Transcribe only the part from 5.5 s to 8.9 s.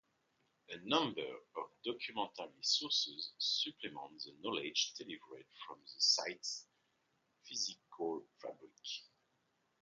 from the site's physical fabric.